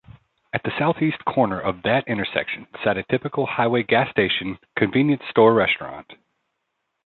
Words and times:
At 0.51 0.63
the 0.63 0.73
southeast 0.79 1.23
corner 1.25 1.59
of 1.59 1.83
that 1.83 2.07
intersection 2.07 2.65
sat 2.83 2.97
a 2.97 3.03
typical 3.03 3.45
highway 3.45 3.83
gas 3.83 4.09
station-convenience 4.09 5.21
store-restaurant. 5.29 6.13